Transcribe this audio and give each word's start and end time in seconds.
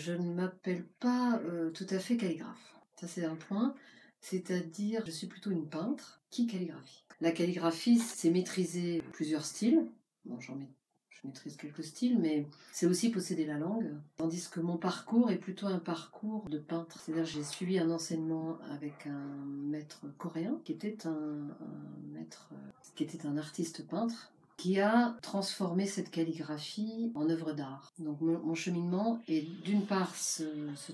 Je 0.00 0.12
ne 0.12 0.32
m'appelle 0.32 0.84
pas 0.98 1.38
euh, 1.44 1.70
tout 1.70 1.86
à 1.90 1.98
fait 1.98 2.16
calligraphe. 2.16 2.74
Ça, 2.96 3.06
c'est 3.06 3.24
un 3.24 3.36
point. 3.36 3.74
C'est-à-dire, 4.20 5.04
je 5.04 5.10
suis 5.10 5.26
plutôt 5.26 5.50
une 5.50 5.68
peintre 5.68 6.22
qui 6.30 6.46
calligraphie. 6.46 7.04
La 7.20 7.32
calligraphie, 7.32 7.98
c'est 7.98 8.30
maîtriser 8.30 9.02
plusieurs 9.12 9.44
styles. 9.44 9.86
Bon, 10.24 10.40
j'en 10.40 10.58
je 11.10 11.26
maîtrise 11.26 11.56
quelques 11.58 11.84
styles, 11.84 12.18
mais 12.18 12.46
c'est 12.72 12.86
aussi 12.86 13.10
posséder 13.10 13.44
la 13.44 13.58
langue. 13.58 13.94
Tandis 14.16 14.48
que 14.50 14.60
mon 14.60 14.78
parcours 14.78 15.30
est 15.30 15.36
plutôt 15.36 15.66
un 15.66 15.78
parcours 15.78 16.48
de 16.48 16.58
peintre. 16.58 16.98
C'est-à-dire 16.98 17.26
j'ai 17.26 17.44
suivi 17.44 17.78
un 17.78 17.90
enseignement 17.90 18.58
avec 18.70 19.06
un 19.06 19.26
maître 19.46 20.06
coréen 20.16 20.58
qui 20.64 20.72
était 20.72 21.06
un, 21.06 21.48
maître, 22.14 22.48
qui 22.94 23.02
était 23.02 23.26
un 23.26 23.36
artiste 23.36 23.86
peintre 23.86 24.32
qui 24.60 24.78
a 24.78 25.16
transformé 25.22 25.86
cette 25.86 26.10
calligraphie 26.10 27.12
en 27.14 27.30
œuvre 27.30 27.52
d'art. 27.52 27.94
Donc 27.98 28.20
mon, 28.20 28.54
cheminement 28.54 29.22
est 29.26 29.46
d'une 29.64 29.86
part 29.86 30.14
ce, 30.14 30.44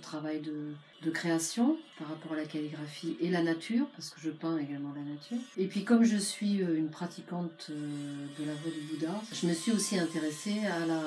travail 0.00 0.40
de, 0.40 1.10
création 1.10 1.76
par 1.98 2.08
rapport 2.08 2.32
à 2.32 2.36
la 2.36 2.44
calligraphie 2.44 3.16
et 3.20 3.30
la 3.30 3.42
nature, 3.42 3.86
parce 3.96 4.10
que 4.10 4.20
je 4.20 4.30
peins 4.30 4.58
également 4.58 4.92
la 4.94 5.02
nature. 5.02 5.38
Et 5.56 5.66
puis 5.66 5.84
comme 5.84 6.04
je 6.04 6.16
suis 6.16 6.62
euh, 6.62 6.76
une 6.76 6.90
pratiquante 6.90 7.68
euh, 7.70 8.26
de 8.38 8.44
la 8.44 8.52
voie 8.54 8.72
du 8.72 8.80
Bouddha, 8.80 9.20
je 9.32 9.46
me 9.46 9.52
suis 9.52 9.72
aussi 9.72 9.98
intéressée 9.98 10.64
à 10.66 10.84
la, 10.84 11.00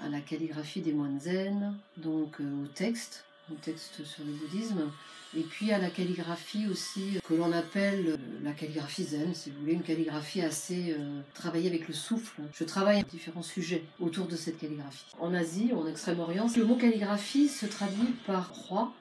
à 0.00 0.08
la 0.10 0.20
calligraphie 0.20 0.82
des 0.82 0.92
moines 0.92 1.18
zen, 1.18 1.74
donc 1.96 2.40
euh, 2.40 2.64
au 2.64 2.66
texte, 2.68 3.24
au 3.50 3.54
texte 3.54 4.04
sur 4.04 4.24
le 4.24 4.32
bouddhisme, 4.32 4.90
et 5.36 5.40
puis 5.42 5.72
à 5.72 5.78
la 5.78 5.88
calligraphie 5.88 6.66
aussi, 6.70 7.18
que 7.26 7.34
l'on 7.34 7.52
appelle 7.52 8.06
euh, 8.06 8.16
la 8.42 8.52
calligraphie 8.52 9.04
zen, 9.04 9.34
si 9.34 9.50
vous 9.50 9.60
voulez, 9.60 9.72
une 9.72 9.82
calligraphie 9.82 10.42
assez 10.42 10.92
euh, 10.92 11.20
travaillée 11.34 11.68
avec 11.68 11.88
le 11.88 11.94
souffle. 11.94 12.42
Je 12.52 12.64
travaille 12.64 13.00
à 13.00 13.02
différents 13.02 13.42
sujets 13.42 13.84
autour 13.98 14.26
de 14.26 14.36
cette 14.36 14.58
calligraphie. 14.58 15.06
En 15.18 15.32
Asie, 15.32 15.72
en 15.74 15.86
Extrême-Orient, 15.86 16.48
le 16.56 16.64
mot 16.64 16.76
calligraphie 16.76 17.48
se 17.48 17.66
traduit 17.66 18.14
par 18.26 18.50
croix 18.50 18.92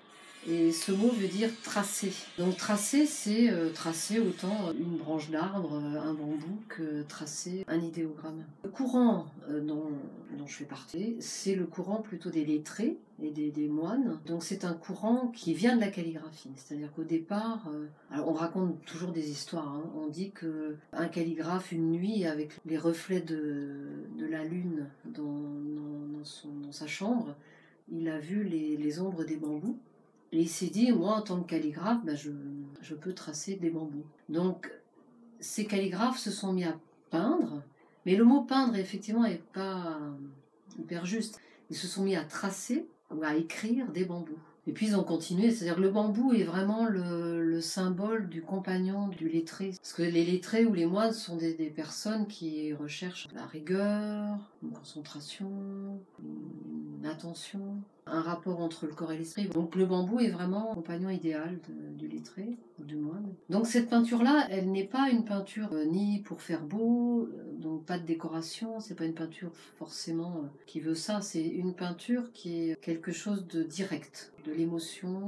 et 0.48 0.72
ce 0.72 0.92
mot 0.92 1.10
veut 1.10 1.28
dire 1.28 1.50
tracer. 1.64 2.12
Donc 2.40 2.58
tracer, 2.58 3.06
c'est 3.06 3.52
euh, 3.52 3.70
tracer 3.70 4.20
autant 4.20 4.72
une 4.74 4.98
branche 4.98 5.30
d'arbre, 5.30 5.76
euh, 5.76 6.00
un 6.00 6.14
bambou, 6.14 6.60
que 6.68 7.04
tracer 7.04 7.64
un 7.68 7.80
idéogramme. 7.80 8.44
Le 8.64 8.70
courant 8.70 9.28
euh, 9.50 9.62
dont, 9.62 9.92
je 10.48 10.54
fais 10.54 10.66
partie, 10.66 11.16
c'est 11.20 11.54
le 11.54 11.66
courant 11.66 12.02
plutôt 12.02 12.32
des 12.32 12.44
lettrés 12.44 12.98
et 13.22 13.30
des, 13.30 13.68
moines. 13.68 14.20
Donc 14.26 14.44
c'est 14.44 14.66
un 14.66 14.74
courant 14.74 15.28
qui 15.28 15.54
vient 15.54 15.76
de 15.76 15.82
la 15.82 15.90
calligraphie. 15.90 16.50
C'est-à-dire 16.56 16.92
qu'au 16.94 17.04
départ, 17.04 17.70
alors 18.10 18.30
on 18.30 18.34
raconte 18.34 18.84
toujours 18.86 19.12
des 19.12 19.30
histoires. 19.30 19.68
Hein. 19.68 19.84
On 19.96 20.08
dit 20.08 20.32
que 20.32 20.78
un 20.92 21.08
calligraphe, 21.08 21.72
une 21.72 21.92
nuit, 21.92 22.26
avec 22.26 22.60
les 22.66 22.80
reflets 22.80 23.22
de, 23.22 24.08
la 24.18 24.44
lune 24.44 24.88
dans, 25.06 26.24
sa 26.72 26.88
chambre, 26.88 27.36
il 27.92 28.10
a 28.10 28.18
vu 28.18 28.44
les, 28.44 28.78
les 28.78 29.00
ombres 29.00 29.24
des 29.24 29.38
bambous 29.38 29.78
et 30.32 30.42
il 30.42 30.50
s'est 30.50 30.68
dit, 30.68 30.92
moi, 30.92 31.16
en 31.16 31.22
tant 31.22 31.42
que 31.42 31.50
calligraphe, 31.50 32.04
ben, 32.06 32.16
je, 32.16 32.96
peux 32.96 33.14
tracer 33.14 33.56
des 33.56 33.70
bambous. 33.70 34.06
Donc, 34.30 34.72
ces 35.40 35.66
calligraphes 35.66 36.20
se 36.20 36.32
sont 36.32 36.54
mis 36.54 36.64
à 36.64 36.80
peindre, 37.10 37.64
mais 38.06 38.16
le 38.16 38.24
mot 38.24 38.42
peindre, 38.44 38.76
effectivement, 38.76 39.24
n'est 39.24 39.44
pas 39.54 40.00
hyper 40.80 41.06
juste. 41.06 41.40
Ils 41.70 41.76
se 41.76 41.88
sont 41.88 42.04
mis 42.04 42.16
à 42.16 42.24
tracer 42.24 42.88
ou 43.14 43.24
à 43.24 43.36
écrire 43.36 43.92
des 43.92 44.06
bambous. 44.06 44.40
Et 44.68 44.74
puis 44.74 44.86
ils 44.86 44.96
ont 44.96 45.04
continué, 45.04 45.50
c'est-à-dire 45.50 45.80
le 45.80 45.90
bambou 45.90 46.34
est 46.34 46.44
vraiment 46.44 46.86
le, 46.86 47.44
le, 47.44 47.62
symbole 47.62 48.30
du 48.30 48.44
compagnon 48.44 49.08
du 49.08 49.28
lettré. 49.28 49.72
Parce 49.76 49.94
que 49.94 50.04
les 50.04 50.24
lettrés 50.24 50.66
ou 50.66 50.74
les 50.74 50.86
moines 50.86 51.14
sont 51.14 51.36
des, 51.36 51.56
des 51.56 51.72
personnes 51.72 52.28
qui 52.28 52.72
recherchent 52.74 53.28
la 53.34 53.46
rigueur, 53.48 54.38
une 54.62 54.72
concentration, 54.72 56.00
attention, 57.06 57.78
un 58.06 58.22
rapport 58.22 58.60
entre 58.60 58.86
le 58.86 58.94
corps 58.94 59.12
et 59.12 59.18
l'esprit. 59.18 59.48
Donc 59.48 59.76
le 59.76 59.86
bambou 59.86 60.20
est 60.20 60.30
vraiment 60.30 60.70
le 60.70 60.76
compagnon 60.76 61.10
idéal 61.10 61.60
du 61.98 62.08
lettré 62.08 62.58
ou 62.80 62.84
du 62.84 62.96
moine. 62.96 63.34
Donc 63.50 63.68
cette 63.68 63.90
peinture-là, 63.90 64.48
elle 64.50 64.72
n'est 64.72 64.88
pas 64.88 65.10
une 65.10 65.26
peinture 65.26 65.70
euh, 65.74 65.86
ni 65.86 66.20
pour 66.20 66.42
faire 66.42 66.64
beau, 66.64 67.24
euh, 67.24 67.54
donc 67.58 67.86
pas 67.86 68.00
de 68.00 68.06
décoration, 68.06 68.80
c'est 68.80 68.96
pas 68.96 69.06
une 69.06 69.14
peinture 69.14 69.52
forcément 69.78 70.38
euh, 70.38 70.48
qui 70.66 70.80
veut 70.80 70.96
ça, 70.96 71.22
c'est 71.22 71.46
une 71.46 71.74
peinture 71.74 72.32
qui 72.34 72.70
est 72.70 72.82
quelque 72.82 73.12
chose 73.12 73.48
de 73.48 73.64
direct, 73.64 74.34
de 74.46 74.52
l'émotion 74.52 75.28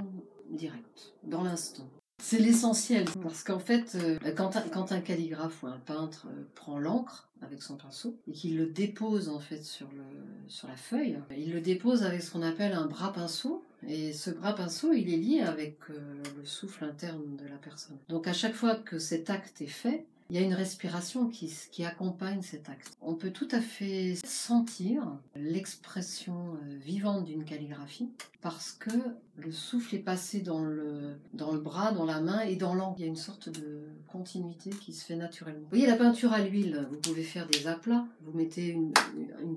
directe, 0.50 1.14
dans 1.24 1.44
l'instant. 1.44 1.88
C'est 2.26 2.40
l'essentiel, 2.40 3.04
parce 3.22 3.44
qu'en 3.44 3.60
fait, 3.60 3.96
euh, 3.96 4.18
quand, 4.38 4.56
un, 4.56 4.62
quand, 4.62 4.94
un, 4.94 5.02
calligraphe 5.02 5.62
ou 5.62 5.68
un 5.68 5.78
peintre 5.78 6.28
euh, 6.30 6.44
prend 6.56 6.80
l'encre 6.80 7.28
avec 7.42 7.62
son 7.62 7.76
pinceau 7.76 8.18
et 8.30 8.32
qu'il 8.32 8.56
le 8.56 8.68
dépose 8.68 9.28
en 9.28 9.40
fait 9.40 9.62
sur, 9.62 9.90
le, 9.92 10.06
sur 10.48 10.70
la 10.70 10.78
feuille, 10.78 11.20
il 11.38 11.52
le 11.52 11.60
dépose 11.60 12.04
avec 12.04 12.24
ce 12.24 12.32
qu'on 12.32 12.42
appelle 12.42 12.72
un 12.72 12.86
bras 12.86 13.12
pinceau. 13.12 13.66
Et 13.86 14.14
ce 14.14 14.30
bras 14.30 14.54
pinceau, 14.54 14.94
il 14.94 15.14
est 15.14 15.18
lié 15.18 15.42
avec 15.42 15.80
euh, 15.90 16.24
le 16.38 16.46
souffle 16.46 16.86
interne 16.86 17.36
de 17.36 17.46
la 17.46 17.58
personne. 17.58 17.98
Donc 18.08 18.26
à 18.26 18.34
chaque 18.34 18.54
fois 18.54 18.76
que 18.76 19.00
cet 19.00 19.30
acte 19.30 19.62
est 19.62 19.68
fait, 19.68 20.06
il 20.30 20.38
y 20.38 20.40
a 20.40 20.42
une 20.42 20.54
respiration 20.54 21.28
qui, 21.28 21.54
qui, 21.72 21.84
accompagne 21.84 22.42
cet 22.42 22.70
acte. 22.70 22.98
On 23.02 23.16
peut 23.16 23.32
tout 23.32 23.50
à 23.52 23.60
fait 23.60 24.16
sentir 24.26 25.20
l'expression 25.36 26.58
vivante 26.80 27.26
d'une 27.26 27.44
calligraphie 27.44 28.10
parce 28.42 28.72
que 28.72 28.92
le 29.38 29.52
souffle 29.52 29.96
est 29.96 30.00
passé 30.00 30.42
dans 30.42 30.64
le, 30.64 31.18
dans 31.34 31.52
le 31.52 31.60
bras, 31.60 31.92
dans 31.92 32.06
la 32.06 32.22
main 32.22 32.42
et 32.42 32.56
dans 32.56 32.76
l'angle. 32.76 33.00
Il 33.00 33.02
y 33.02 33.06
a 33.06 33.08
une 33.08 33.16
sorte 33.16 33.50
de 33.50 33.82
continuité 34.08 34.70
qui 34.70 34.94
se 34.94 35.04
fait 35.04 35.16
naturellement. 35.16 35.62
Vous 35.62 35.70
voyez 35.70 35.88
la 35.88 35.96
peinture 35.96 36.34
à 36.34 36.42
l'huile, 36.42 36.88
vous 36.92 37.00
pouvez 37.00 37.24
faire 37.24 37.48
des 37.48 37.66
aplats, 37.66 38.06
vous 38.22 38.38
mettez 38.38 38.68
une, 38.68 38.94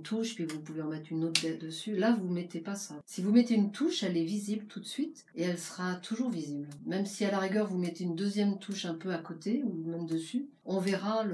touche 0.03 0.35
puis 0.35 0.45
vous 0.45 0.61
pouvez 0.61 0.83
en 0.83 0.89
mettre 0.89 1.13
une 1.13 1.25
autre 1.25 1.43
dessus. 1.61 1.97
Là, 1.97 2.17
vous 2.19 2.33
mettez 2.33 2.61
pas 2.61 2.75
ça. 2.75 2.95
Si 3.05 3.21
vous 3.23 3.33
mettez 3.33 3.55
une 3.55 3.71
touche, 3.71 4.03
elle 4.03 4.17
est 4.17 4.25
visible 4.25 4.65
tout 4.67 4.81
de 4.81 4.87
suite 4.87 5.25
et 5.35 5.43
elle 5.43 5.59
sera 5.59 5.97
toujours 5.97 6.31
visible. 6.31 6.69
Même 6.87 7.07
si 7.07 7.25
à 7.25 7.31
la 7.31 7.39
rigueur 7.39 7.67
vous 7.67 7.79
mettez 7.79 8.05
une 8.05 8.17
deuxième 8.17 8.59
touche 8.59 8.87
un 8.87 8.95
peu 8.95 9.13
à 9.13 9.19
côté 9.19 9.63
ou 9.65 9.73
même 9.89 10.07
dessus, 10.07 10.49
on 10.65 10.81
verra, 10.81 11.25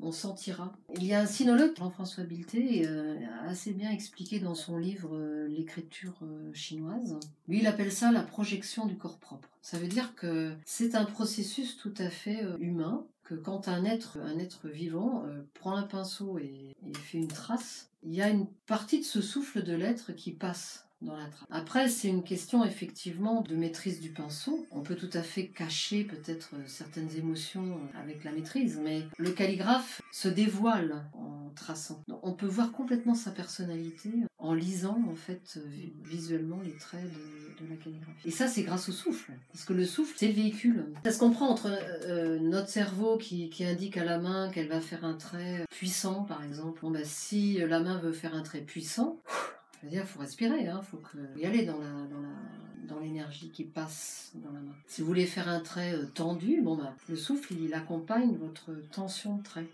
on 0.00 0.12
sentira. 0.12 0.76
Il 0.98 1.04
y 1.04 1.12
a 1.12 1.20
un 1.20 1.26
sinologue, 1.26 1.76
Jean-François 1.76 2.24
Bilté, 2.24 2.86
euh, 2.86 3.16
assez 3.46 3.72
bien 3.72 3.90
expliqué 3.90 4.38
dans 4.38 4.54
son 4.54 4.78
livre 4.78 5.10
euh, 5.12 5.46
L'écriture 5.46 6.14
euh, 6.22 6.50
chinoise. 6.54 7.18
Lui, 7.48 7.58
il 7.58 7.66
a 7.66 7.70
appelle 7.70 7.92
ça 7.92 8.10
la 8.10 8.22
projection 8.22 8.86
du 8.86 8.96
corps 8.96 9.18
propre. 9.18 9.48
Ça 9.60 9.78
veut 9.78 9.88
dire 9.88 10.14
que 10.14 10.54
c'est 10.64 10.94
un 10.94 11.04
processus 11.04 11.76
tout 11.76 11.92
à 11.98 12.08
fait 12.08 12.42
humain, 12.58 13.04
que 13.24 13.34
quand 13.34 13.68
un 13.68 13.84
être, 13.84 14.18
un 14.18 14.38
être 14.38 14.68
vivant 14.68 15.24
prend 15.52 15.76
un 15.76 15.82
pinceau 15.82 16.38
et 16.38 16.72
fait 16.94 17.18
une 17.18 17.28
trace, 17.28 17.90
il 18.02 18.14
y 18.14 18.22
a 18.22 18.28
une 18.28 18.46
partie 18.66 19.00
de 19.00 19.04
ce 19.04 19.20
souffle 19.20 19.62
de 19.62 19.74
l'être 19.74 20.12
qui 20.12 20.30
passe 20.30 20.85
Après, 21.50 21.88
c'est 21.88 22.08
une 22.08 22.22
question 22.22 22.64
effectivement 22.64 23.42
de 23.42 23.54
maîtrise 23.54 24.00
du 24.00 24.10
pinceau. 24.10 24.66
On 24.70 24.80
peut 24.80 24.96
tout 24.96 25.10
à 25.12 25.22
fait 25.22 25.48
cacher 25.48 26.04
peut-être 26.04 26.50
euh, 26.54 26.62
certaines 26.66 27.14
émotions 27.16 27.78
avec 27.94 28.24
la 28.24 28.32
maîtrise, 28.32 28.80
mais 28.82 29.02
le 29.18 29.30
calligraphe 29.30 30.02
se 30.10 30.28
dévoile 30.28 31.04
en 31.12 31.50
traçant. 31.54 32.02
On 32.22 32.32
peut 32.32 32.46
voir 32.46 32.72
complètement 32.72 33.14
sa 33.14 33.30
personnalité 33.30 34.10
en 34.38 34.54
lisant 34.54 35.02
en 35.10 35.14
fait 35.14 35.58
visuellement 36.04 36.60
les 36.62 36.76
traits 36.76 37.04
de, 37.04 37.68
la 37.68 37.76
calligraphie. 37.76 38.28
Et 38.28 38.30
ça, 38.30 38.46
c'est 38.46 38.62
grâce 38.62 38.88
au 38.88 38.92
souffle, 38.92 39.32
parce 39.52 39.64
que 39.64 39.72
le 39.72 39.84
souffle, 39.84 40.14
c'est 40.16 40.28
le 40.28 40.34
véhicule. 40.34 40.92
Ça 41.04 41.12
se 41.12 41.18
comprend 41.18 41.48
entre 41.48 41.68
euh, 42.04 42.38
notre 42.38 42.68
cerveau 42.68 43.16
qui, 43.16 43.48
qui, 43.48 43.64
indique 43.64 43.96
à 43.96 44.04
la 44.04 44.18
main 44.18 44.50
qu'elle 44.50 44.68
va 44.68 44.80
faire 44.80 45.04
un 45.04 45.14
trait 45.14 45.64
puissant, 45.70 46.24
par 46.24 46.44
exemple. 46.44 46.80
Bon, 46.82 46.90
bah, 46.90 47.04
si 47.04 47.58
la 47.58 47.80
main 47.80 47.98
veut 47.98 48.12
faire 48.12 48.34
un 48.34 48.42
trait 48.42 48.60
puissant, 48.60 49.20
il 49.82 49.98
faut 50.00 50.20
respirer, 50.20 50.60
il 50.60 50.68
hein, 50.68 50.82
faut 50.82 51.00
y 51.36 51.44
aller 51.44 51.64
dans 51.64 52.98
l'énergie 53.00 53.50
qui 53.50 53.64
passe 53.64 54.32
dans 54.34 54.52
la 54.52 54.60
main. 54.60 54.74
Si 54.86 55.00
vous 55.00 55.06
voulez 55.06 55.26
faire 55.26 55.48
un 55.48 55.60
trait 55.60 55.94
euh, 55.94 56.06
tendu, 56.06 56.60
bon 56.62 56.76
bah, 56.76 56.94
le 57.08 57.16
souffle 57.16 57.54
il 57.54 57.72
accompagne 57.74 58.36
votre 58.36 58.72
tension 58.90 59.38
trait. 59.38 59.64